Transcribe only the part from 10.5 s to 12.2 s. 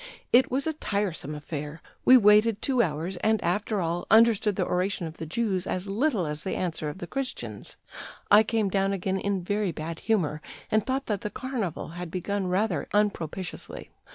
and thought that the Carnival had